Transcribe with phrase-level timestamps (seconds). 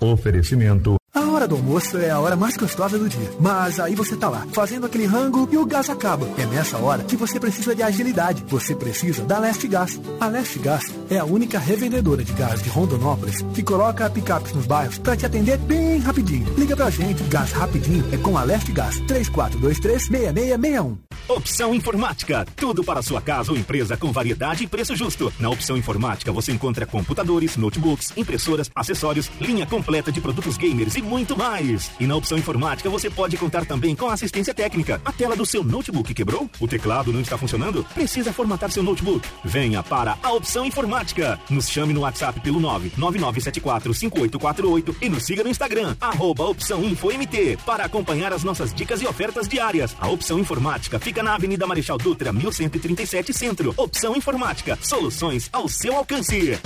[0.00, 3.28] Oferecimento a hora do almoço é a hora mais gostosa do dia.
[3.40, 6.24] Mas aí você tá lá, fazendo aquele rango e o gás acaba.
[6.38, 8.44] É nessa hora que você precisa de agilidade.
[8.46, 10.00] Você precisa da Leste Gás.
[10.20, 14.66] A Leste Gás é a única revendedora de gás de Rondonópolis que coloca picapes nos
[14.66, 16.46] bairros para te atender bem rapidinho.
[16.56, 19.00] Liga pra gente, gás rapidinho é com a Leste Gás.
[19.00, 21.09] 3423-6661.
[21.30, 22.44] Opção Informática.
[22.56, 25.32] Tudo para sua casa ou empresa com variedade e preço justo.
[25.38, 31.02] Na Opção Informática você encontra computadores, notebooks, impressoras, acessórios, linha completa de produtos gamers e
[31.02, 31.92] muito mais.
[32.00, 35.00] E na opção informática você pode contar também com assistência técnica.
[35.04, 36.50] A tela do seu notebook quebrou?
[36.58, 37.86] O teclado não está funcionando?
[37.94, 39.24] Precisa formatar seu notebook?
[39.44, 41.38] Venha para a opção informática.
[41.48, 47.84] Nos chame no WhatsApp pelo 999745848 e nos siga no Instagram, arroba opção InfoMT, para
[47.84, 49.94] acompanhar as nossas dicas e ofertas diárias.
[50.00, 53.74] A opção informática fica na Avenida Marechal Dutra, 1137 Centro.
[53.76, 56.58] Opção Informática, soluções ao seu alcance.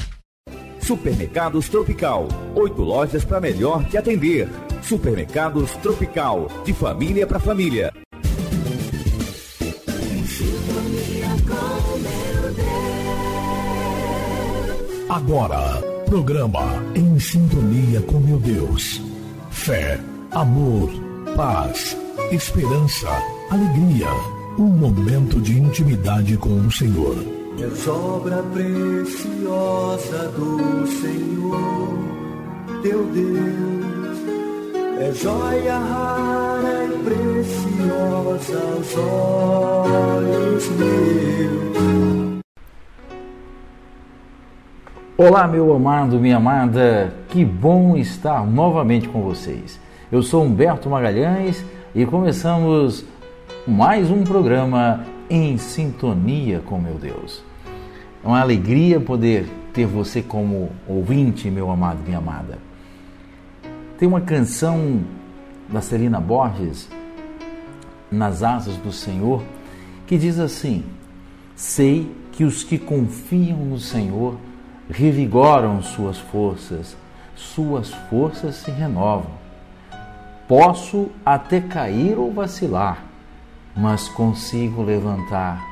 [0.80, 2.28] Supermercados Tropical.
[2.55, 4.48] Oito lojas para melhor te atender.
[4.82, 6.48] Supermercados Tropical.
[6.64, 7.92] De família para família.
[15.08, 19.00] Agora, programa Em Sintonia com meu Deus.
[19.50, 19.98] Fé,
[20.32, 20.91] amor,
[21.34, 21.97] paz,
[22.30, 23.08] esperança,
[23.50, 24.34] alegria.
[24.56, 27.16] Um momento de intimidade com o Senhor
[27.58, 31.98] És obra preciosa do Senhor,
[32.80, 34.19] teu Deus.
[35.00, 42.44] É joia rara e preciosa aos olhos meus.
[45.19, 49.80] Olá, meu amado, minha amada, que bom estar novamente com vocês.
[50.12, 53.05] Eu sou Humberto Magalhães e começamos
[53.67, 57.43] mais um programa em sintonia com meu Deus.
[58.22, 62.59] É uma alegria poder ter você como ouvinte, meu amado, minha amada.
[63.99, 65.00] Tem uma canção
[65.66, 66.91] da Celina Borges,
[68.11, 69.43] Nas Asas do Senhor,
[70.06, 70.84] que diz assim:
[71.56, 74.37] Sei que os que confiam no Senhor
[74.91, 76.94] revigoram suas forças,
[77.34, 79.31] suas forças se renovam.
[80.47, 83.13] Posso até cair ou vacilar
[83.77, 85.62] mas consigo levantar,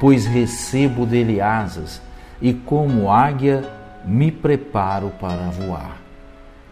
[0.00, 2.02] pois recebo dele asas
[2.40, 3.64] e, como águia,
[4.04, 5.98] me preparo para voar.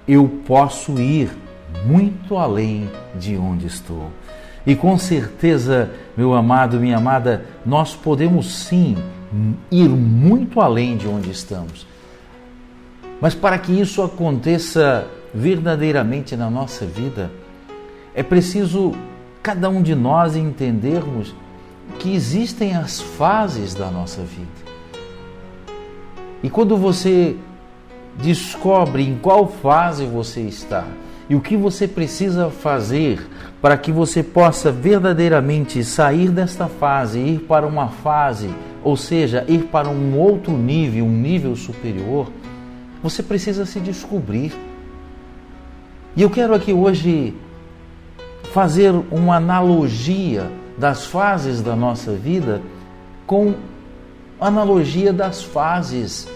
[0.06, 1.30] Eu posso ir
[1.84, 4.10] muito além de onde estou.
[4.66, 8.96] E com certeza, meu amado, minha amada, nós podemos sim
[9.70, 11.86] ir muito além de onde estamos.
[13.20, 17.30] Mas para que isso aconteça verdadeiramente na nossa vida,
[18.14, 18.92] é preciso
[19.46, 21.32] cada um de nós entendermos
[22.00, 24.48] que existem as fases da nossa vida.
[26.42, 27.36] E quando você
[28.20, 30.84] descobre em qual fase você está
[31.30, 33.24] e o que você precisa fazer
[33.62, 38.50] para que você possa verdadeiramente sair desta fase ir para uma fase,
[38.82, 42.32] ou seja, ir para um outro nível, um nível superior,
[43.00, 44.52] você precisa se descobrir.
[46.16, 47.32] E eu quero aqui hoje
[48.52, 52.60] fazer uma analogia das fases da nossa vida
[53.26, 53.54] com
[54.40, 56.28] analogia das fases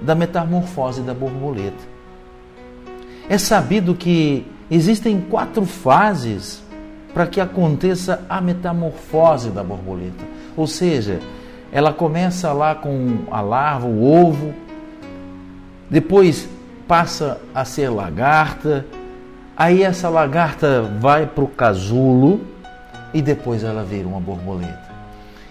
[0.00, 1.92] da metamorfose da borboleta.
[3.28, 6.62] É sabido que existem quatro fases
[7.12, 10.24] para que aconteça a metamorfose da borboleta.
[10.56, 11.20] Ou seja,
[11.70, 14.54] ela começa lá com a larva, o ovo,
[15.88, 16.48] depois
[16.88, 18.86] passa a ser lagarta,
[19.62, 22.40] Aí essa lagarta vai para o casulo
[23.14, 24.90] e depois ela vira uma borboleta.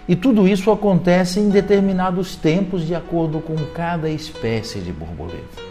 [0.05, 5.63] E tudo isso acontece em determinados tempos de acordo com cada espécie de borboleta.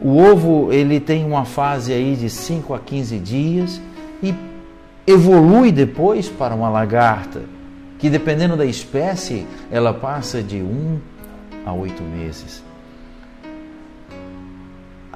[0.00, 3.80] O ovo ele tem uma fase aí de 5 a 15 dias
[4.22, 4.32] e
[5.04, 7.42] evolui depois para uma lagarta,
[7.98, 11.00] que dependendo da espécie, ela passa de 1 um
[11.66, 12.65] a 8 meses.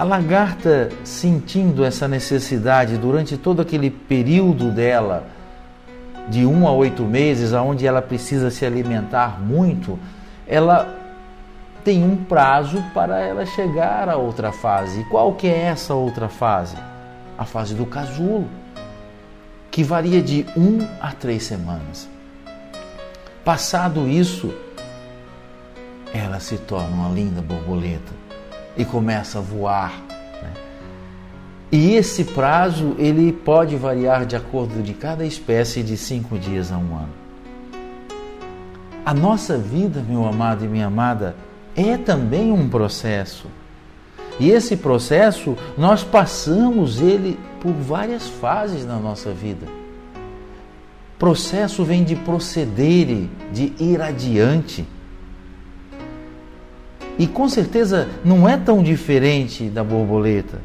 [0.01, 5.27] A lagarta, sentindo essa necessidade durante todo aquele período dela,
[6.27, 9.99] de um a oito meses, aonde ela precisa se alimentar muito,
[10.47, 10.97] ela
[11.83, 15.01] tem um prazo para ela chegar à outra fase.
[15.01, 16.77] E qual que é essa outra fase?
[17.37, 18.49] A fase do casulo,
[19.69, 22.09] que varia de um a três semanas.
[23.45, 24.51] Passado isso,
[26.11, 28.20] ela se torna uma linda borboleta
[28.77, 30.01] e começa a voar.
[30.41, 30.53] Né?
[31.71, 36.77] E esse prazo ele pode variar de acordo de cada espécie de cinco dias a
[36.77, 37.21] um ano.
[39.05, 41.35] A nossa vida, meu amado e minha amada,
[41.75, 43.47] é também um processo.
[44.39, 49.67] E esse processo, nós passamos ele por várias fases na nossa vida.
[51.17, 54.87] Processo vem de proceder, de ir adiante.
[57.21, 60.59] E com certeza não é tão diferente da borboleta.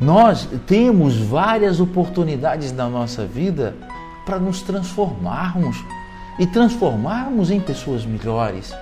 [0.00, 3.76] Nós temos várias oportunidades na nossa vida
[4.26, 5.76] para nos transformarmos
[6.40, 8.74] e transformarmos em pessoas melhores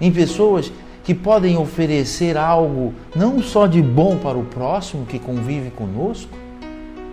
[0.00, 0.72] em pessoas
[1.04, 6.36] que podem oferecer algo não só de bom para o próximo que convive conosco,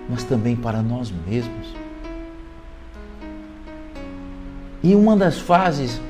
[0.09, 1.82] mas também para nós mesmos.
[4.83, 6.01] E uma das fases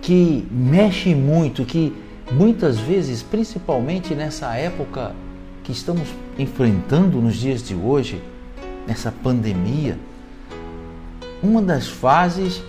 [0.00, 1.92] que mexe muito, que
[2.32, 5.14] muitas vezes, principalmente nessa época
[5.62, 6.08] que estamos
[6.38, 8.22] enfrentando nos dias de hoje,
[8.86, 9.98] nessa pandemia,
[11.42, 12.62] uma das fases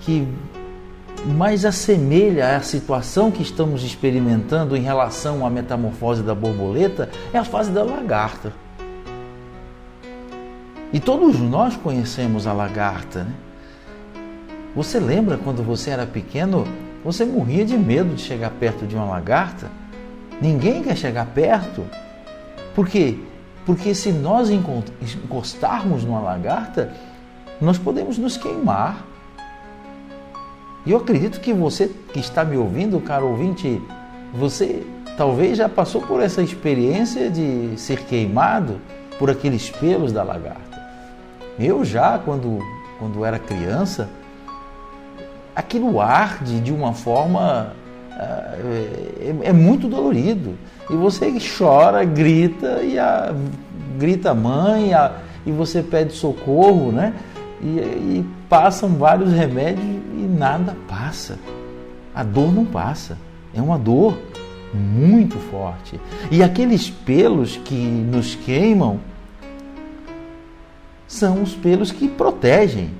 [0.00, 0.26] que
[1.26, 7.44] mais assemelha à situação que estamos experimentando em relação à metamorfose da borboleta é a
[7.44, 8.52] fase da lagarta.
[10.92, 13.24] E todos nós conhecemos a lagarta.
[13.24, 13.32] Né?
[14.74, 16.66] Você lembra quando você era pequeno,
[17.04, 19.70] você morria de medo de chegar perto de uma lagarta?
[20.42, 21.84] Ninguém quer chegar perto.
[22.74, 23.16] Por quê?
[23.64, 26.92] Porque se nós encostarmos numa lagarta,
[27.60, 29.06] nós podemos nos queimar.
[30.84, 33.80] E eu acredito que você que está me ouvindo, caro ouvinte,
[34.34, 34.84] você
[35.16, 38.80] talvez já passou por essa experiência de ser queimado
[39.20, 40.82] por aqueles pelos da lagarta.
[41.58, 42.58] Eu já, quando,
[42.98, 44.10] quando era criança,
[45.54, 47.72] aquilo arde de uma forma.
[48.16, 50.54] É, é, muito dolorido.
[50.88, 53.34] E você chora, grita, e a,
[53.98, 57.12] grita a mãe, a, e você pede socorro, né?
[57.60, 61.38] E, e passam vários remédios e nada passa.
[62.14, 63.18] A dor não passa.
[63.52, 64.16] É uma dor
[64.72, 66.00] muito forte.
[66.30, 69.00] E aqueles pelos que nos queimam
[71.06, 72.90] são os pelos que protegem.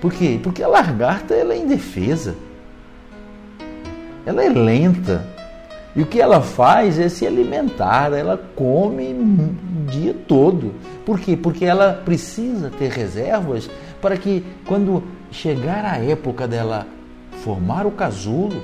[0.00, 0.40] Por quê?
[0.42, 2.34] Porque a lagarta ela é indefesa.
[4.24, 5.24] Ela é lenta.
[5.94, 10.72] E o que ela faz é se alimentar, ela come o dia todo.
[11.04, 11.36] Por quê?
[11.36, 13.68] Porque ela precisa ter reservas
[14.00, 16.86] para que quando chegar a época dela
[17.42, 18.62] formar o casulo,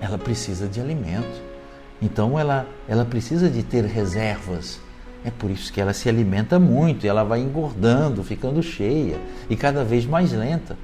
[0.00, 1.42] ela precisa de alimento.
[2.00, 4.80] Então ela, ela precisa de ter reservas.
[5.24, 9.18] É por isso que ela se alimenta muito e ela vai engordando, ficando cheia
[9.50, 10.76] e cada vez mais lenta.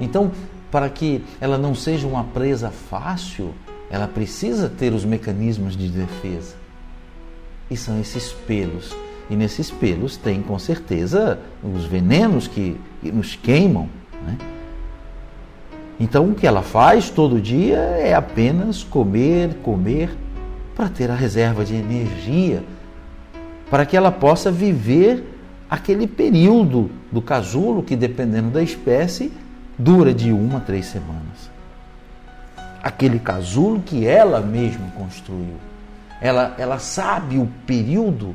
[0.00, 0.30] Então,
[0.70, 3.54] para que ela não seja uma presa fácil,
[3.90, 6.54] ela precisa ter os mecanismos de defesa.
[7.70, 8.94] E são esses pelos.
[9.28, 13.88] E nesses pelos tem com certeza os venenos que nos queimam.
[14.24, 14.36] Né?
[15.98, 20.10] Então o que ela faz todo dia é apenas comer, comer,
[20.74, 22.64] para ter a reserva de energia,
[23.70, 25.24] para que ela possa viver
[25.70, 29.32] aquele período do casulo que, dependendo da espécie,
[29.78, 31.50] dura de uma a três semanas
[32.82, 35.56] aquele casulo que ela mesma construiu.
[36.20, 38.34] Ela, ela sabe o período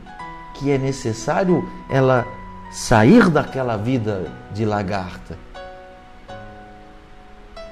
[0.56, 2.25] que é necessário ela
[2.72, 5.38] sair daquela vida de lagarta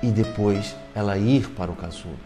[0.01, 2.17] e depois ela ir para o casulo.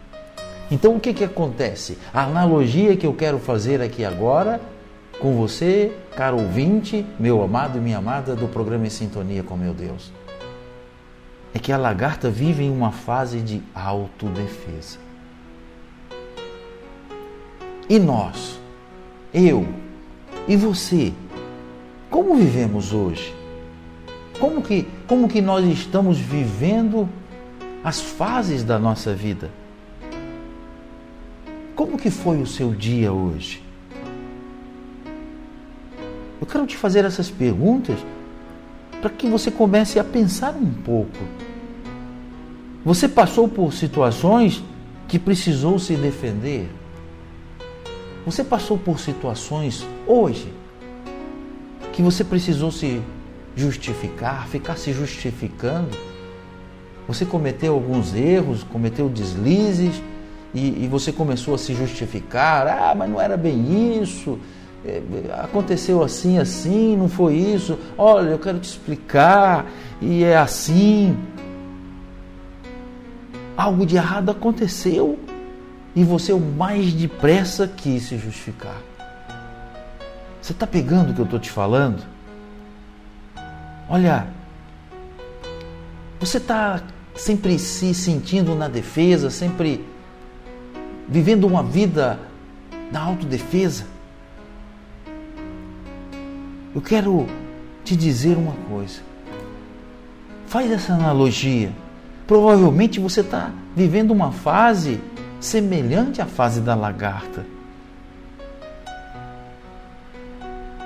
[0.70, 1.96] Então o que, que acontece?
[2.12, 4.60] A analogia que eu quero fazer aqui agora
[5.20, 9.74] com você, caro ouvinte, meu amado e minha amada do programa Em Sintonia com Meu
[9.74, 10.12] Deus
[11.54, 14.98] é que a lagarta vive em uma fase de autodefesa.
[17.88, 18.60] E nós,
[19.32, 19.66] eu
[20.46, 21.12] e você,
[22.10, 23.34] como vivemos hoje?
[24.38, 27.08] Como que, como que nós estamos vivendo
[27.82, 29.50] as fases da nossa vida?
[31.74, 33.67] Como que foi o seu dia hoje?
[36.40, 37.98] Eu quero te fazer essas perguntas
[39.00, 41.18] para que você comece a pensar um pouco.
[42.84, 44.62] Você passou por situações
[45.06, 46.68] que precisou se defender?
[48.24, 50.52] Você passou por situações hoje
[51.92, 53.02] que você precisou se
[53.56, 55.96] justificar, ficar se justificando?
[57.08, 60.00] Você cometeu alguns erros, cometeu deslizes
[60.54, 62.66] e, e você começou a se justificar.
[62.68, 64.38] Ah, mas não era bem isso
[65.42, 67.78] aconteceu assim, assim, não foi isso.
[67.96, 69.66] Olha, eu quero te explicar
[70.00, 71.16] e é assim.
[73.56, 75.18] Algo de errado aconteceu
[75.94, 78.76] e você o mais depressa quis se justificar.
[80.40, 82.02] Você está pegando o que eu estou te falando?
[83.88, 84.28] Olha,
[86.20, 86.82] você está
[87.14, 89.84] sempre se sentindo na defesa, sempre
[91.08, 92.18] vivendo uma vida
[92.92, 93.84] na autodefesa.
[96.74, 97.26] Eu quero
[97.84, 99.00] te dizer uma coisa.
[100.46, 101.72] Faz essa analogia.
[102.26, 105.00] Provavelmente você está vivendo uma fase
[105.40, 107.46] semelhante à fase da lagarta.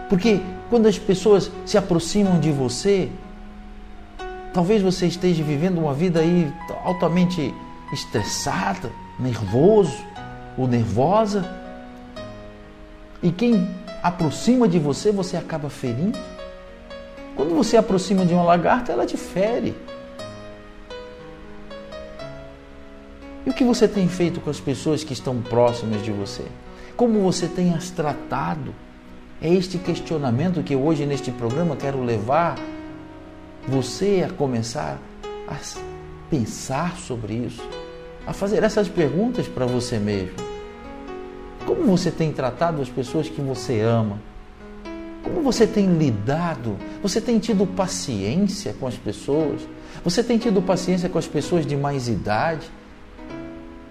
[0.08, 3.10] Porque quando as pessoas se aproximam de você,
[4.52, 6.52] talvez você esteja vivendo uma vida aí
[6.84, 7.52] altamente
[7.92, 10.04] estressada, nervoso
[10.56, 11.44] ou nervosa.
[13.22, 13.68] E quem
[14.02, 16.18] aproxima de você, você acaba ferindo.
[17.36, 19.74] Quando você aproxima de uma lagarta, ela te fere.
[23.46, 26.44] E o que você tem feito com as pessoas que estão próximas de você?
[26.96, 28.74] Como você tem as tratado?
[29.40, 32.56] É este questionamento que hoje neste programa quero levar
[33.66, 34.98] você a começar
[35.48, 35.56] a
[36.30, 37.62] pensar sobre isso,
[38.26, 40.51] a fazer essas perguntas para você mesmo.
[41.66, 44.18] Como você tem tratado as pessoas que você ama?
[45.22, 46.76] Como você tem lidado?
[47.02, 49.62] Você tem tido paciência com as pessoas?
[50.04, 52.68] Você tem tido paciência com as pessoas de mais idade?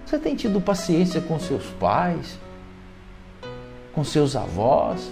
[0.04, 2.38] Você tem tido paciência com seus pais?
[3.92, 5.10] Com seus avós?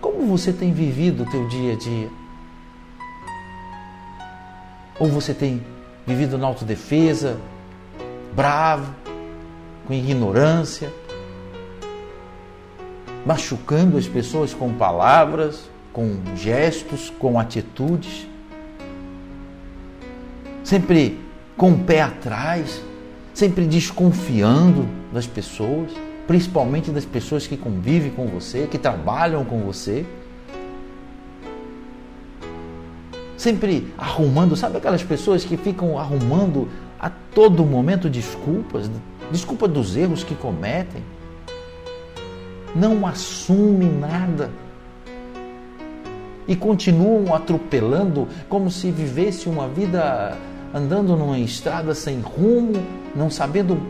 [0.00, 2.08] Como você tem vivido o teu dia a dia?
[4.98, 5.62] Ou você tem
[6.06, 7.38] vivido na autodefesa,
[8.34, 8.94] bravo,
[9.86, 10.92] com ignorância,
[13.28, 18.26] machucando as pessoas com palavras, com gestos, com atitudes,
[20.64, 21.20] sempre
[21.54, 22.82] com o pé atrás,
[23.34, 25.92] sempre desconfiando das pessoas,
[26.26, 30.06] principalmente das pessoas que convivem com você, que trabalham com você.
[33.36, 36.66] Sempre arrumando, sabe aquelas pessoas que ficam arrumando
[36.98, 38.90] a todo momento desculpas,
[39.30, 41.02] desculpa dos erros que cometem.
[42.74, 44.50] Não assume nada
[46.46, 50.36] e continuam atropelando como se vivesse uma vida
[50.74, 52.82] andando numa estrada sem rumo,
[53.14, 53.80] não sabendo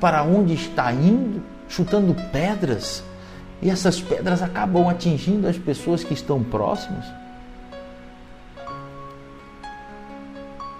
[0.00, 3.04] para onde está indo, chutando pedras,
[3.62, 7.04] e essas pedras acabam atingindo as pessoas que estão próximas.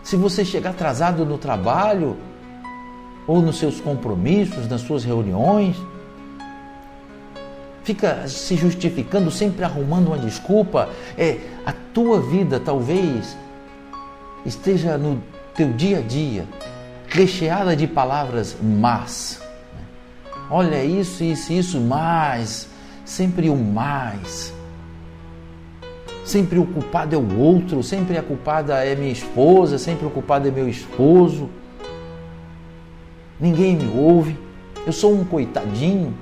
[0.03, 2.17] Se você chegar atrasado no trabalho,
[3.27, 5.77] ou nos seus compromissos, nas suas reuniões,
[7.91, 13.37] fica se justificando, sempre arrumando uma desculpa, é a tua vida talvez
[14.47, 15.21] esteja no
[15.57, 16.47] teu dia a dia
[17.09, 19.43] recheada de palavras mas.
[20.49, 22.69] Olha isso, isso, isso, mais.
[23.05, 24.55] Sempre o mais.
[26.25, 30.47] Sempre o culpado é o outro, sempre a culpada é minha esposa, sempre o culpado
[30.47, 31.51] é meu esposo.
[33.41, 34.39] Ninguém me ouve.
[34.87, 36.15] Eu sou um coitadinho.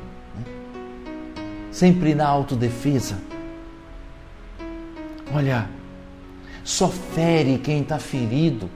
[1.78, 3.16] Sempre na autodefesa.
[5.32, 5.70] Olha,
[6.64, 8.68] só fere quem está ferido.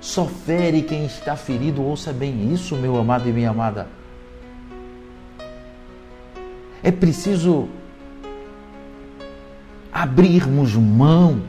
[0.00, 1.82] Só fere quem está ferido.
[1.82, 3.88] Ouça bem isso, meu amado e minha amada.
[6.82, 7.68] É preciso
[9.92, 11.42] abrirmos mão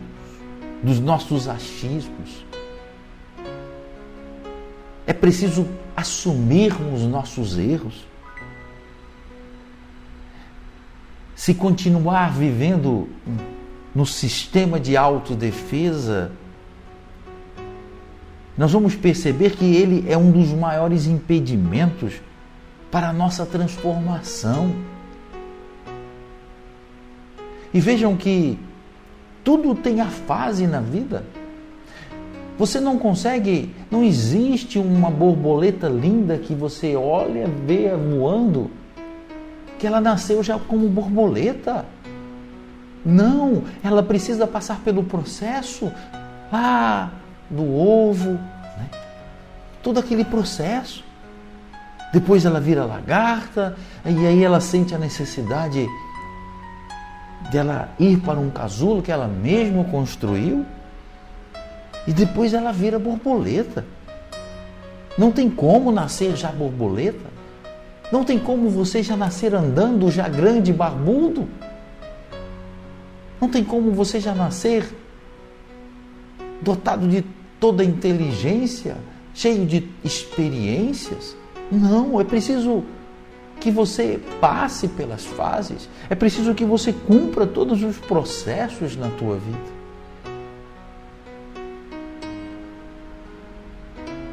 [0.83, 2.45] dos nossos achismos.
[5.07, 8.11] É preciso assumirmos nossos erros.
[11.35, 13.09] Se continuar vivendo
[13.93, 16.31] no sistema de autodefesa,
[18.57, 22.21] nós vamos perceber que ele é um dos maiores impedimentos
[22.91, 24.75] para a nossa transformação.
[27.73, 28.59] E vejam que
[29.43, 31.25] tudo tem a fase na vida.
[32.57, 38.69] Você não consegue, não existe uma borboleta linda que você olha, vê voando,
[39.83, 41.85] que ela nasceu já como borboleta.
[43.05, 45.91] Não, ela precisa passar pelo processo
[46.49, 47.11] lá
[47.49, 48.89] do ovo, né?
[49.83, 51.03] todo aquele processo.
[52.13, 53.75] Depois ela vira lagarta,
[54.05, 55.85] e aí ela sente a necessidade
[57.51, 60.65] dela ir para um casulo que ela mesma construiu,
[62.07, 63.83] e depois ela vira borboleta.
[65.17, 67.32] Não tem como nascer já borboleta.
[68.13, 71.47] Não tem como você já nascer andando já grande, barbudo.
[73.41, 74.85] Não tem como você já nascer
[76.61, 77.25] dotado de
[77.59, 78.97] toda inteligência,
[79.33, 81.35] cheio de experiências.
[81.71, 82.83] Não, é preciso
[83.59, 89.37] que você passe pelas fases, é preciso que você cumpra todos os processos na tua
[89.37, 89.73] vida.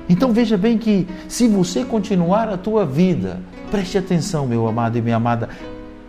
[0.06, 5.02] Então veja bem que se você continuar a tua vida, preste atenção, meu amado e
[5.02, 5.48] minha amada,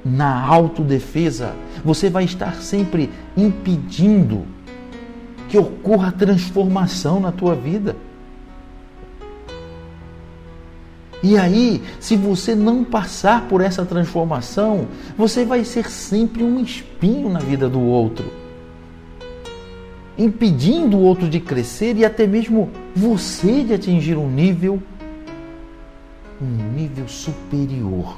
[0.04, 1.54] na autodefesa,
[1.86, 4.46] você vai estar sempre impedindo
[5.48, 7.96] que ocorra transformação na tua vida.
[11.24, 17.30] E aí, se você não passar por essa transformação, você vai ser sempre um espinho
[17.30, 18.26] na vida do outro,
[20.18, 24.82] impedindo o outro de crescer e até mesmo você de atingir um nível
[26.42, 28.18] um nível superior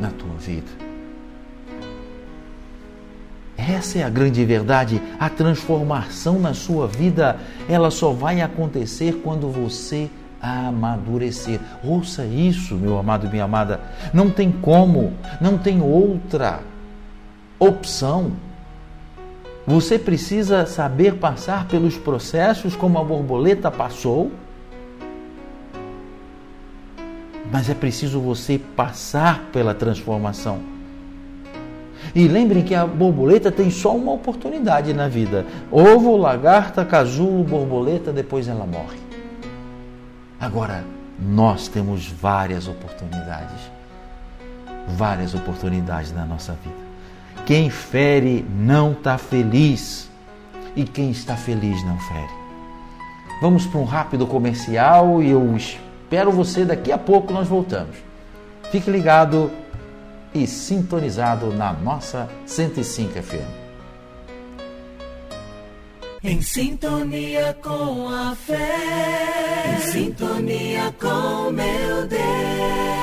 [0.00, 0.70] na tua vida.
[3.56, 5.00] Essa é a grande verdade.
[5.18, 11.60] A transformação na sua vida, ela só vai acontecer quando você amadurecer.
[11.82, 13.80] Ouça isso, meu amado e minha amada.
[14.12, 16.60] Não tem como, não tem outra
[17.58, 18.32] opção.
[19.66, 24.30] Você precisa saber passar pelos processos como a borboleta passou.
[27.52, 30.60] Mas é preciso você passar pela transformação.
[32.14, 38.12] E lembrem que a borboleta tem só uma oportunidade na vida: ovo, lagarta, casulo, borboleta,
[38.12, 38.98] depois ela morre.
[40.40, 40.84] Agora,
[41.18, 43.60] nós temos várias oportunidades.
[44.88, 46.84] Várias oportunidades na nossa vida.
[47.46, 50.10] Quem fere não está feliz.
[50.76, 52.32] E quem está feliz não fere.
[53.40, 55.40] Vamos para um rápido comercial e eu
[56.04, 57.96] espero você daqui a pouco nós voltamos.
[58.70, 59.50] Fique ligado
[60.34, 63.64] e sintonizado na nossa 105 FM.
[66.22, 72.93] Em sintonia com a fé, em sintonia com meu Deus.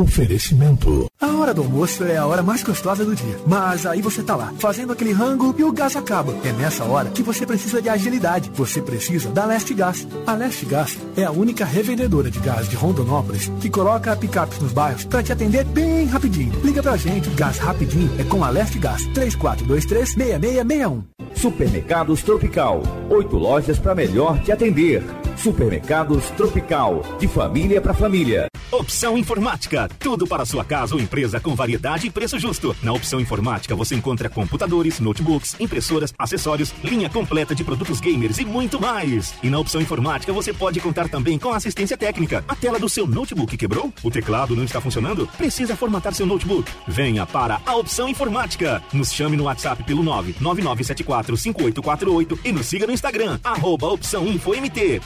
[0.00, 1.06] Oferecimento.
[1.20, 3.38] A hora do almoço é a hora mais gostosa do dia.
[3.46, 6.34] Mas aí você tá lá, fazendo aquele rango e o gás acaba.
[6.42, 8.50] É nessa hora que você precisa de agilidade.
[8.54, 10.08] Você precisa da Leste Gás.
[10.26, 14.72] A Leste Gás é a única revendedora de gás de Rondonópolis que coloca picapes nos
[14.72, 16.58] bairros para te atender bem rapidinho.
[16.64, 19.06] Liga pra gente, gás rapidinho é com a Leste Gás.
[19.08, 21.02] 3423-6661.
[21.34, 22.82] Supermercados Tropical.
[23.10, 25.04] Oito lojas para melhor te atender.
[25.36, 27.02] Supermercados Tropical.
[27.18, 28.49] De família para família.
[28.72, 29.88] Opção Informática.
[29.98, 32.76] Tudo para sua casa ou empresa com variedade e preço justo.
[32.84, 38.44] Na Opção Informática você encontra computadores, notebooks, impressoras, acessórios, linha completa de produtos gamers e
[38.44, 39.34] muito mais.
[39.42, 42.44] E na Opção Informática você pode contar também com assistência técnica.
[42.46, 43.92] A tela do seu notebook quebrou?
[44.04, 45.26] O teclado não está funcionando?
[45.36, 46.70] Precisa formatar seu notebook?
[46.86, 48.80] Venha para a Opção Informática.
[48.92, 54.52] Nos chame no WhatsApp pelo 999745848 e nos siga no Instagram, arroba Opção Info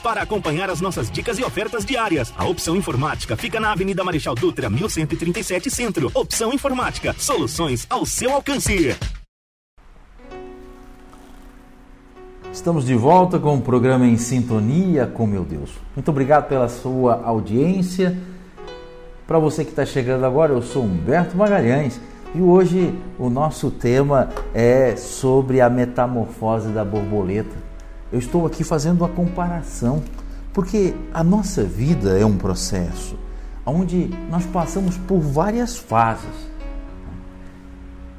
[0.02, 2.30] para acompanhar as nossas dicas e ofertas diárias.
[2.36, 6.10] A Opção Informática fica na Avenida Marechal Dutra, 1137 Centro.
[6.14, 7.14] Opção Informática.
[7.18, 8.96] Soluções ao seu alcance.
[12.52, 15.70] Estamos de volta com o programa Em Sintonia com Meu Deus.
[15.96, 18.16] Muito obrigado pela sua audiência.
[19.26, 22.00] Para você que está chegando agora, eu sou Humberto Magalhães
[22.34, 27.56] e hoje o nosso tema é sobre a metamorfose da borboleta.
[28.12, 30.02] Eu estou aqui fazendo uma comparação,
[30.52, 33.16] porque a nossa vida é um processo
[33.66, 36.54] onde nós passamos por várias fases.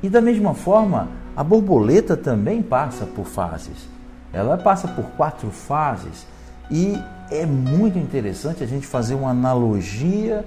[0.02, 3.88] E da mesma forma, a borboleta também passa por fases.
[4.32, 6.26] Ela passa por quatro fases
[6.70, 7.00] e
[7.32, 10.44] é muito interessante a gente fazer uma analogia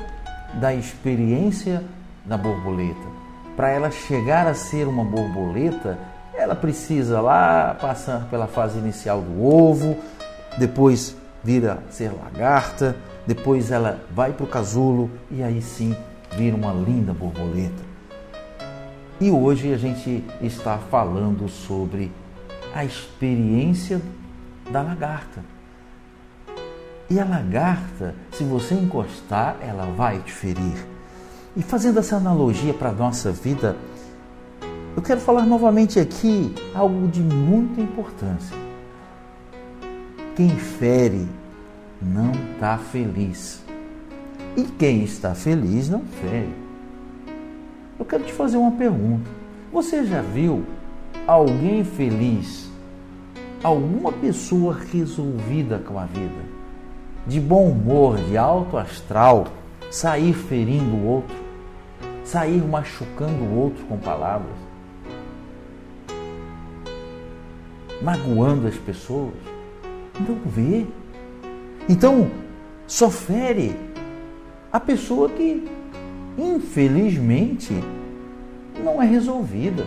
[0.54, 1.82] da experiência
[2.24, 3.18] da borboleta.
[3.56, 5.98] Para ela chegar a ser uma borboleta,
[6.34, 9.96] ela precisa lá passar pela fase inicial do ovo,
[10.56, 12.94] depois vira ser lagarta,
[13.28, 15.94] depois ela vai para o casulo e aí sim
[16.34, 17.82] vira uma linda borboleta.
[19.20, 22.10] E hoje a gente está falando sobre
[22.74, 24.00] a experiência
[24.70, 25.44] da lagarta.
[27.10, 30.86] E a lagarta, se você encostar, ela vai te ferir.
[31.54, 33.76] E fazendo essa analogia para a nossa vida,
[34.96, 38.56] eu quero falar novamente aqui algo de muita importância.
[40.34, 41.28] Quem fere
[42.00, 43.62] não está feliz.
[44.56, 46.52] E quem está feliz não fere.
[47.98, 49.28] Eu quero te fazer uma pergunta.
[49.72, 50.64] Você já viu
[51.26, 52.70] alguém feliz?
[53.62, 56.48] Alguma pessoa resolvida com a vida?
[57.26, 59.48] De bom humor, de alto astral,
[59.90, 61.36] sair ferindo o outro?
[62.24, 64.56] Sair machucando o outro com palavras?
[68.00, 69.34] Magoando as pessoas?
[70.20, 70.86] Não vê.
[71.88, 72.30] Então,
[72.86, 73.74] só fere
[74.70, 75.66] a pessoa que,
[76.36, 77.72] infelizmente,
[78.82, 79.86] não é resolvida.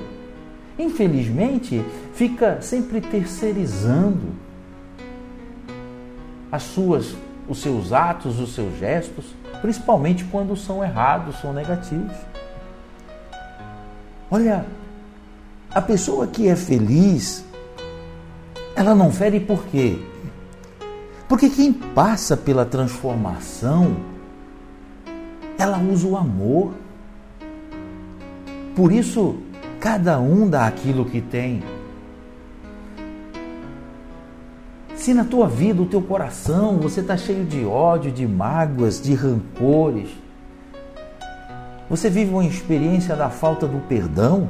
[0.79, 4.41] Infelizmente, fica sempre terceirizando.
[6.51, 7.15] as suas,
[7.47, 9.25] os seus atos, os seus gestos,
[9.61, 12.17] principalmente quando são errados, são negativos.
[14.29, 14.65] Olha,
[15.69, 17.45] a pessoa que é feliz,
[18.75, 19.97] ela não fere por quê?
[21.31, 23.95] Porque quem passa pela transformação,
[25.57, 26.73] ela usa o amor.
[28.75, 29.37] Por isso,
[29.79, 31.63] cada um dá aquilo que tem.
[34.93, 39.13] Se na tua vida, o teu coração, você está cheio de ódio, de mágoas, de
[39.13, 40.09] rancores,
[41.89, 44.49] você vive uma experiência da falta do perdão,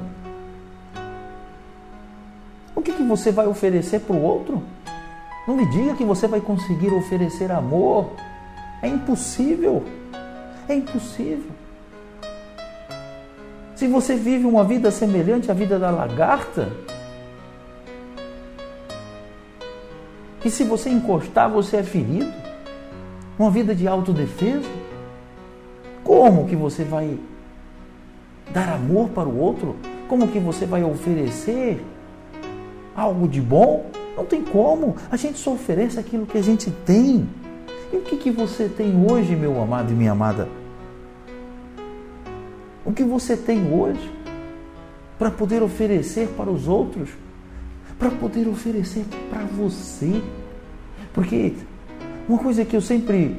[2.76, 4.64] o que, que você vai oferecer para o outro?
[5.48, 8.12] Não me diga que você vai conseguir oferecer amor.
[8.82, 9.84] É impossível.
[10.68, 11.52] É impossível.
[13.76, 16.72] Se você vive uma vida semelhante à vida da lagarta,
[20.40, 22.32] que se você encostar você é ferido?
[23.40, 24.70] Uma vida de autodefesa?
[26.04, 27.18] Como que você vai
[28.52, 29.76] dar amor para o outro?
[30.08, 31.84] Como que você vai oferecer
[32.96, 33.90] algo de bom?
[34.16, 34.96] Não tem como.
[35.10, 37.28] A gente só oferece aquilo que a gente tem.
[37.92, 40.48] E o que, que você tem hoje, meu amado e minha amada?
[42.86, 44.12] O que você tem hoje
[45.20, 47.10] para poder oferecer para os outros?
[48.02, 50.24] para poder oferecer para você.
[51.14, 51.54] Porque
[52.28, 53.38] uma coisa que eu sempre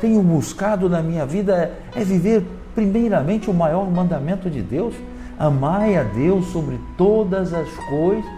[0.00, 4.94] tenho buscado na minha vida é viver primeiramente o maior mandamento de Deus,
[5.36, 8.30] amai a Deus sobre todas as coisas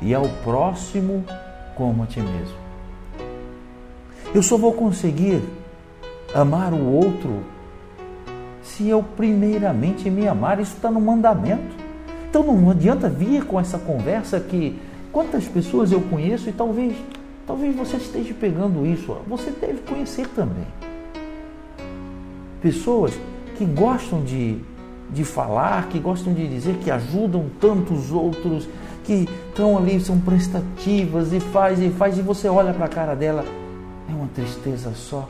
[0.00, 1.24] e ao próximo
[1.74, 2.56] como a ti mesmo.
[4.34, 5.42] Eu só vou conseguir
[6.34, 7.42] amar o outro
[8.62, 10.60] se eu primeiramente me amar.
[10.60, 11.74] Isso está no mandamento.
[12.28, 14.78] Então não adianta vir com essa conversa que
[15.12, 16.94] quantas pessoas eu conheço e talvez,
[17.46, 19.16] talvez você esteja pegando isso.
[19.26, 20.66] Você deve conhecer também.
[22.60, 23.18] Pessoas
[23.56, 24.58] que gostam de,
[25.10, 28.68] de falar, que gostam de dizer que ajudam tantos outros,
[29.06, 33.14] que estão ali, são prestativas e faz e faz, e você olha para a cara
[33.14, 33.44] dela,
[34.08, 35.28] é uma tristeza só.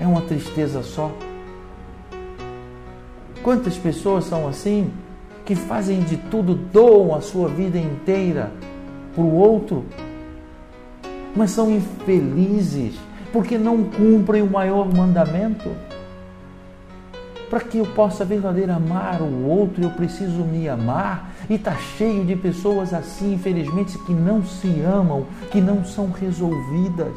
[0.00, 1.10] É uma tristeza só.
[3.42, 4.90] Quantas pessoas são assim?
[5.46, 8.50] que fazem de tudo, doam a sua vida inteira
[9.14, 9.86] para o outro,
[11.34, 12.96] mas são infelizes
[13.32, 15.70] porque não cumprem o maior mandamento.
[17.48, 21.30] Para que eu possa verdadeiramente amar o outro, eu preciso me amar.
[21.48, 27.14] E está cheio de pessoas assim, infelizmente, que não se amam, que não são resolvidas.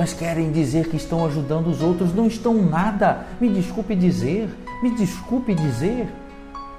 [0.00, 3.26] mas querem dizer que estão ajudando os outros, não estão nada.
[3.38, 4.48] Me desculpe dizer,
[4.82, 6.08] me desculpe dizer.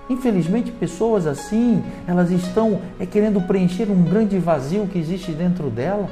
[0.10, 6.10] Infelizmente, pessoas assim, elas estão é, querendo preencher um grande vazio que existe dentro dela.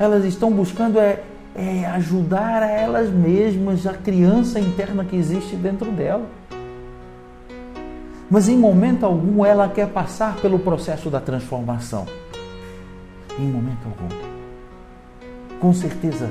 [0.00, 1.22] Elas estão buscando é,
[1.54, 6.26] é ajudar a elas mesmas, a criança interna que existe dentro dela.
[8.30, 12.06] Mas em momento algum ela quer passar pelo processo da transformação.
[13.38, 14.32] Em momento algum
[15.62, 16.28] com certeza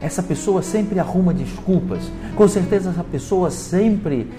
[0.00, 2.00] essa pessoa sempre arruma desculpas,
[2.36, 4.30] com certeza essa pessoa sempre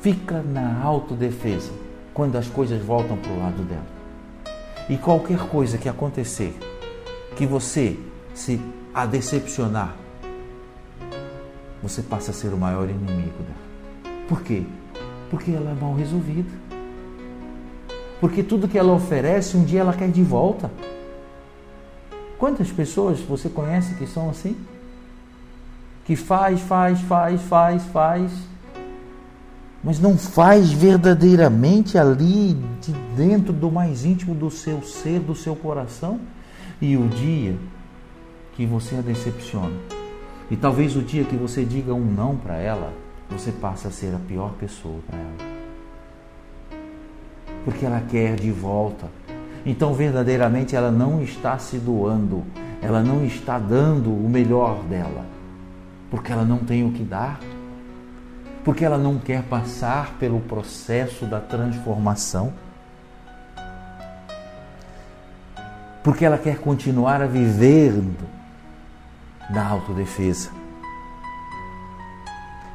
[0.00, 1.70] fica na autodefesa
[2.14, 3.86] quando as coisas voltam para o lado dela.
[4.88, 6.56] E qualquer coisa que acontecer,
[7.36, 7.98] que você
[8.34, 8.58] se
[8.94, 9.94] a decepcionar,
[11.82, 14.14] você passa a ser o maior inimigo dela.
[14.28, 14.64] Por quê?
[15.30, 16.50] Porque ela é mal resolvida.
[18.20, 20.70] Porque tudo que ela oferece, um dia ela quer de volta.
[22.38, 24.56] Quantas pessoas você conhece que são assim?
[26.04, 28.32] Que faz, faz, faz, faz, faz,
[29.82, 35.54] mas não faz verdadeiramente ali de dentro do mais íntimo do seu ser, do seu
[35.54, 36.18] coração.
[36.80, 37.56] E o dia
[38.58, 39.76] que você a decepciona,
[40.50, 42.92] e talvez o dia que você diga um não para ela,
[43.30, 46.80] você passa a ser a pior pessoa para ela.
[47.64, 49.06] Porque ela quer de volta.
[49.64, 52.42] Então, verdadeiramente, ela não está se doando,
[52.82, 55.24] ela não está dando o melhor dela,
[56.10, 57.38] porque ela não tem o que dar,
[58.64, 62.52] porque ela não quer passar pelo processo da transformação,
[66.02, 68.02] porque ela quer continuar a viver
[69.50, 70.50] na autodefesa.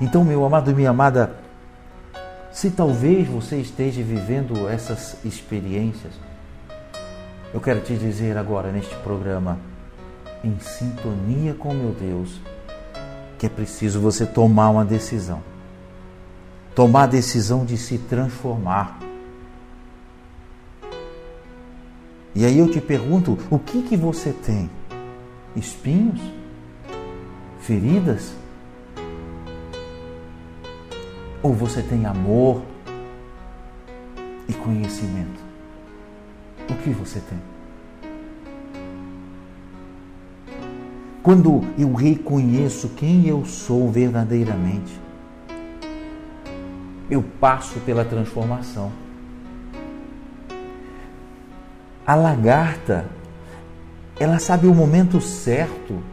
[0.02, 1.36] Então, meu amado e minha amada,
[2.52, 6.14] se talvez você esteja vivendo essas experiências,
[7.54, 9.60] eu quero te dizer agora neste programa,
[10.44, 12.42] em sintonia com meu Deus,
[13.38, 15.42] que é preciso você tomar uma decisão.
[16.76, 19.00] Tomar a decisão de se transformar.
[22.36, 24.70] E aí eu te pergunto, o que que você tem?
[25.56, 26.20] Espinhos?
[27.64, 28.34] Feridas?
[31.42, 32.62] Ou você tem amor
[34.50, 35.40] e conhecimento?
[36.70, 37.40] O que você tem?
[41.22, 45.00] Quando eu reconheço quem eu sou verdadeiramente,
[47.10, 48.92] eu passo pela transformação.
[52.06, 53.06] A lagarta,
[54.20, 56.04] ela sabe o momento certo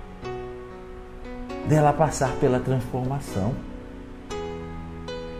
[1.70, 3.54] dela passar pela transformação.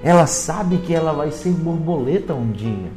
[0.01, 2.91] Ela sabe que ela vai ser borboleta um dia.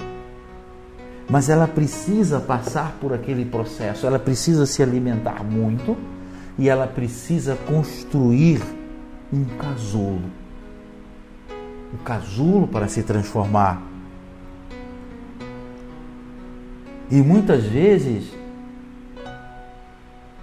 [1.27, 5.97] Mas ela precisa passar por aquele processo, ela precisa se alimentar muito
[6.59, 8.61] e ela precisa construir
[9.33, 10.21] um casulo.
[11.91, 13.81] Um casulo para se transformar.
[17.09, 18.31] E muitas vezes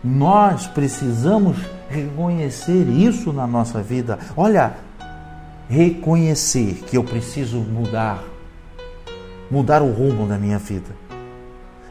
[0.02, 1.56] nós precisamos
[1.90, 4.18] reconhecer isso na nossa vida.
[4.36, 4.74] Olha,
[5.68, 8.22] reconhecer que eu preciso mudar,
[9.50, 10.90] mudar o rumo da minha vida.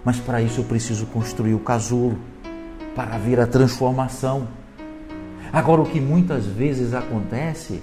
[0.03, 2.17] Mas para isso eu preciso construir o casulo
[2.95, 4.47] para vir a transformação.
[5.51, 7.81] Agora, o que muitas vezes acontece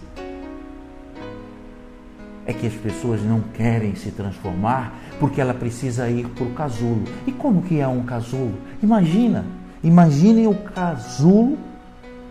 [2.46, 7.04] é que as pessoas não querem se transformar porque ela precisa ir para o casulo.
[7.26, 8.54] E como que é um casulo?
[8.82, 9.44] Imagina,
[9.82, 11.58] imagine o casulo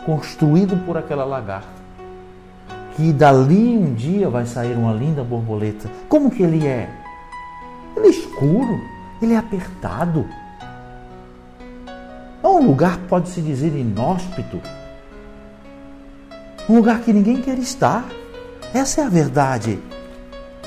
[0.06, 1.84] construído por aquela lagarta.
[2.96, 5.90] Que dali um dia vai sair uma linda borboleta.
[6.08, 6.90] Como que ele é?
[7.98, 8.80] Ele é escuro,
[9.22, 10.26] ele é apertado.
[12.42, 14.62] É um lugar, pode-se dizer, inóspito.
[16.70, 18.06] Um lugar que ninguém quer estar.
[18.74, 19.80] Essa é a verdade.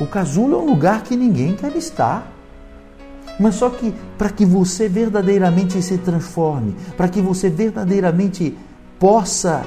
[0.00, 2.30] O casulo é um lugar que ninguém quer estar.
[3.38, 8.56] Mas só que para que você verdadeiramente se transforme, para que você verdadeiramente
[8.98, 9.64] possa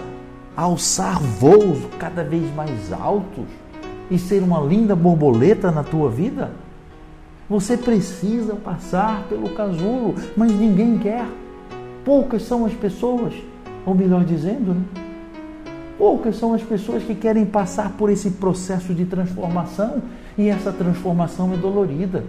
[0.56, 3.46] alçar voos cada vez mais altos
[4.10, 6.52] e ser uma linda borboleta na tua vida,
[7.50, 11.26] você precisa passar pelo casulo, mas ninguém quer.
[12.04, 13.34] Poucas são as pessoas,
[13.86, 14.84] ou melhor dizendo, né?
[15.98, 20.02] poucas são as pessoas que querem passar por esse processo de transformação
[20.38, 22.24] e essa transformação é dolorida.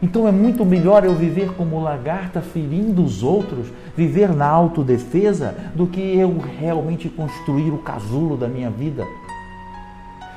[0.00, 5.86] Então é muito melhor eu viver como lagarta ferindo os outros, viver na autodefesa, do
[5.86, 9.04] que eu realmente construir o casulo da minha vida.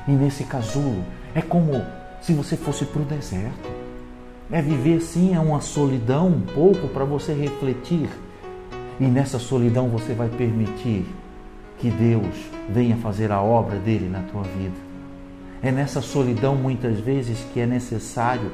[0.07, 1.03] E nesse casulo
[1.35, 1.79] é como
[2.21, 3.69] se você fosse para o deserto.
[4.51, 8.09] É viver sim é uma solidão um pouco para você refletir.
[8.99, 11.05] E nessa solidão você vai permitir
[11.77, 14.75] que Deus venha fazer a obra dele na tua vida.
[15.63, 18.51] É nessa solidão muitas vezes que é necessário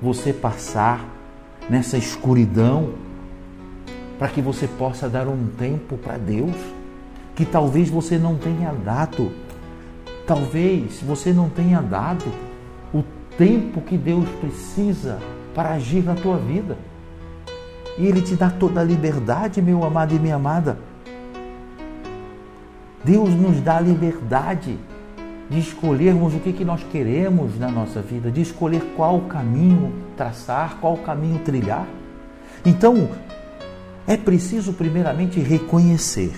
[0.00, 1.04] você passar
[1.68, 2.94] nessa escuridão
[4.18, 6.56] para que você possa dar um tempo para Deus
[7.34, 9.30] que talvez você não tenha dado.
[10.26, 12.24] Talvez você não tenha dado
[12.92, 13.04] o
[13.36, 15.18] tempo que Deus precisa
[15.54, 16.76] para agir na tua vida.
[17.98, 20.78] E Ele te dá toda a liberdade, meu amado e minha amada.
[23.04, 24.78] Deus nos dá liberdade
[25.48, 30.78] de escolhermos o que, que nós queremos na nossa vida, de escolher qual caminho traçar,
[30.80, 31.86] qual caminho trilhar.
[32.64, 33.08] Então,
[34.06, 36.32] é preciso primeiramente reconhecer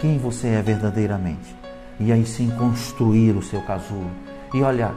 [0.00, 1.54] quem você é verdadeiramente
[1.98, 4.10] e aí sim construir o seu casulo.
[4.54, 4.92] E olha,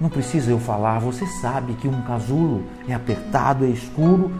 [0.00, 4.30] não precisa eu falar, você sabe que um casulo é apertado, é escuro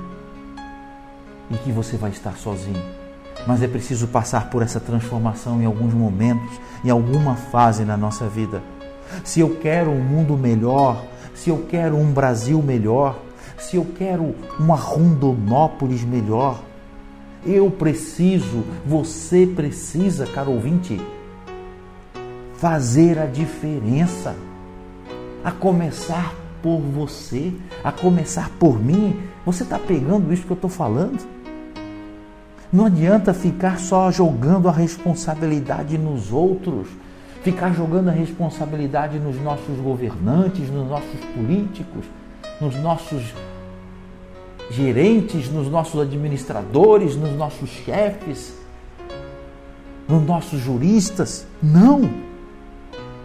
[1.51, 2.96] e que você vai estar sozinho.
[3.47, 8.29] Mas é preciso passar por essa transformação em alguns momentos, em alguma fase na nossa
[8.29, 8.63] vida.
[9.25, 13.19] Se eu quero um mundo melhor, se eu quero um Brasil melhor,
[13.59, 16.63] se eu quero uma Rondonópolis melhor,
[17.45, 21.01] eu preciso, você precisa, caro ouvinte,
[22.57, 24.35] fazer a diferença.
[25.45, 27.53] A começar por você,
[27.85, 29.21] a começar por mim.
[29.45, 31.36] Você está pegando isso que eu estou falando?
[32.73, 36.89] Não adianta ficar só jogando a responsabilidade nos outros,
[37.43, 42.05] ficar jogando a responsabilidade nos nossos governantes, nos nossos políticos,
[42.61, 43.23] nos nossos
[44.71, 48.55] gerentes, nos nossos administradores, nos nossos chefes,
[50.09, 51.47] nos nossos juristas.
[51.63, 52.11] Não!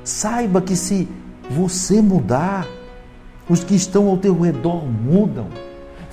[0.04, 1.08] Saiba que se
[1.50, 2.68] você mudar,
[3.50, 5.48] os que estão ao teu redor mudam.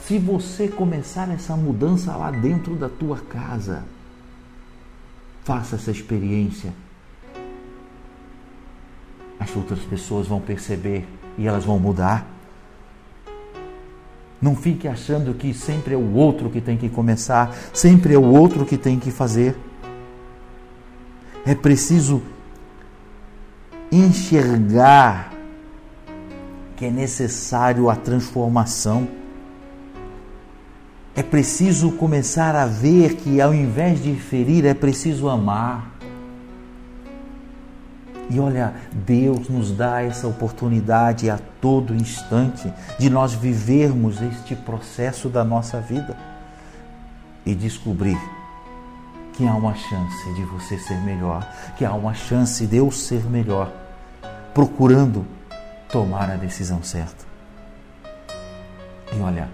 [0.09, 3.85] Se você começar essa mudança lá dentro da tua casa,
[5.45, 6.73] faça essa experiência.
[9.39, 12.27] As outras pessoas vão perceber e elas vão mudar.
[14.41, 18.25] Não fique achando que sempre é o outro que tem que começar, sempre é o
[18.25, 19.59] outro que tem que fazer.
[21.45, 22.23] É preciso
[23.93, 25.35] enxergar
[26.79, 29.28] que é necessário a transformação.
[31.19, 35.91] É preciso começar a ver que ao invés de ferir, é preciso amar.
[38.31, 45.29] E olha, Deus nos dá essa oportunidade a todo instante de nós vivermos este processo
[45.29, 46.17] da nossa vida
[47.45, 48.17] e descobrir
[49.33, 51.45] que há uma chance de você ser melhor,
[51.77, 53.73] que há uma chance de eu ser melhor,
[54.55, 55.27] procurando
[55.91, 57.27] tomar a decisão certa.
[59.13, 59.49] E olha,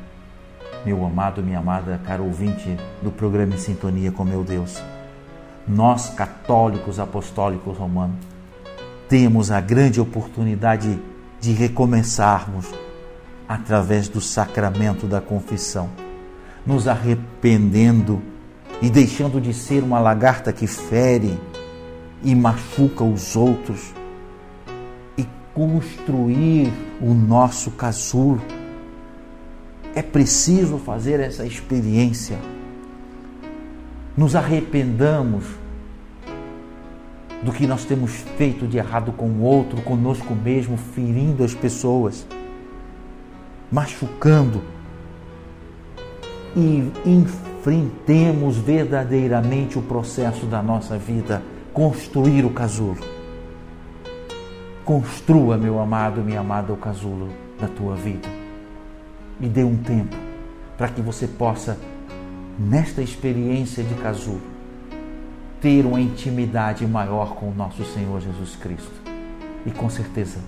[0.84, 4.82] meu amado, minha amada, caro ouvinte do programa Em Sintonia com meu Deus,
[5.66, 8.16] nós católicos apostólicos romanos
[9.08, 10.98] temos a grande oportunidade
[11.40, 12.72] de recomeçarmos
[13.48, 15.88] através do sacramento da confissão,
[16.66, 18.22] nos arrependendo
[18.80, 21.38] e deixando de ser uma lagarta que fere
[22.22, 23.92] e machuca os outros
[25.16, 28.40] e construir o nosso casulo.
[29.94, 32.38] É preciso fazer essa experiência.
[34.16, 35.44] Nos arrependamos
[37.44, 42.26] do que nós temos feito de errado com o outro, conosco mesmo, ferindo as pessoas,
[43.70, 44.62] machucando.
[46.56, 52.98] E enfrentemos verdadeiramente o processo da nossa vida, construir o casulo.
[54.84, 57.28] Construa, meu amado, minha amada, o casulo
[57.60, 58.33] da tua vida.
[59.40, 60.16] E dê um tempo
[60.76, 61.78] para que você possa,
[62.58, 64.42] nesta experiência de casulo,
[65.60, 69.02] ter uma intimidade maior com o nosso Senhor Jesus Cristo.
[69.66, 70.38] E com certeza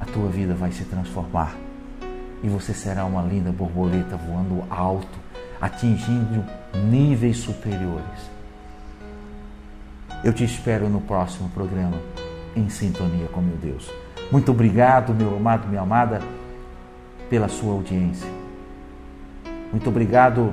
[0.00, 1.54] a tua vida vai se transformar
[2.42, 5.18] e você será uma linda borboleta voando alto,
[5.60, 6.44] atingindo
[6.88, 8.30] níveis superiores.
[10.24, 11.96] Eu te espero no próximo programa
[12.56, 13.90] em sintonia com meu Deus.
[14.30, 16.20] Muito obrigado, meu amado, minha amada,
[17.30, 18.28] pela sua audiência.
[19.70, 20.52] Muito obrigado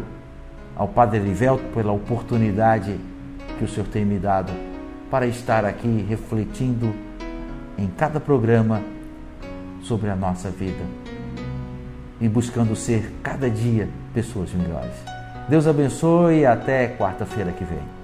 [0.76, 2.98] ao Padre Livelto pela oportunidade
[3.58, 4.54] que o Senhor tem me dado
[5.10, 6.94] para estar aqui refletindo
[7.78, 8.82] em cada programa
[9.82, 10.84] sobre a nossa vida
[12.22, 14.94] e buscando ser cada dia pessoas melhores.
[15.50, 17.97] Deus abençoe e até quarta-feira que vem.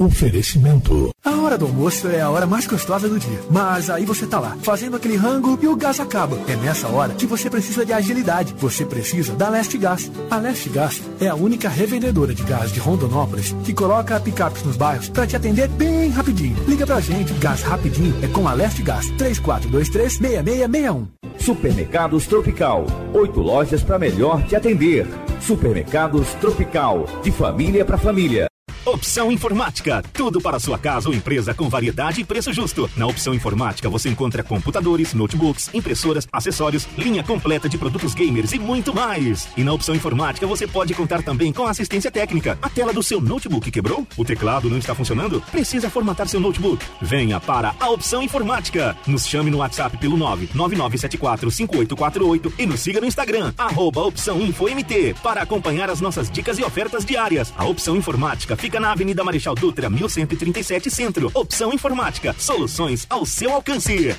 [0.00, 1.10] Oferecimento.
[1.22, 3.38] A hora do almoço é a hora mais gostosa do dia.
[3.50, 6.38] Mas aí você tá lá, fazendo aquele rango e o gás acaba.
[6.48, 8.54] É nessa hora que você precisa de agilidade.
[8.56, 10.10] Você precisa da Leste Gás.
[10.30, 14.78] A Leste Gás é a única revendedora de gás de Rondonópolis que coloca picapes nos
[14.78, 16.56] bairros para te atender bem rapidinho.
[16.66, 19.10] Liga pra gente, gás rapidinho é com a Leste Gás.
[19.18, 21.08] 3423-6661.
[21.36, 22.86] Supermercados Tropical.
[23.12, 25.06] Oito lojas para melhor te atender.
[25.42, 27.04] Supermercados Tropical.
[27.22, 28.49] De família para família.
[28.90, 32.90] Opção Informática, tudo para sua casa ou empresa com variedade e preço justo.
[32.96, 38.58] Na Opção Informática você encontra computadores, notebooks, impressoras, acessórios, linha completa de produtos gamers e
[38.58, 39.46] muito mais.
[39.56, 42.58] E na Opção Informática você pode contar também com assistência técnica.
[42.60, 44.04] A tela do seu notebook quebrou?
[44.16, 45.40] O teclado não está funcionando?
[45.52, 46.84] Precisa formatar seu notebook?
[47.00, 48.96] Venha para a Opção Informática.
[49.06, 55.14] Nos chame no WhatsApp pelo 999745848 e nos siga no Instagram, arroba Opção Info MT,
[55.22, 57.54] para acompanhar as nossas dicas e ofertas diárias.
[57.56, 61.30] A Opção Informática na Avenida Marechal Dutra, 1137 Centro.
[61.34, 64.16] Opção Informática, soluções ao seu alcance.